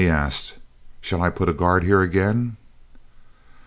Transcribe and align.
he 0.01 0.09
asked. 0.09 0.55
"Shall 0.99 1.21
I 1.21 1.29
put 1.29 1.47
a 1.47 1.53
guard 1.53 1.83
here 1.83 2.01
again?" 2.01 2.57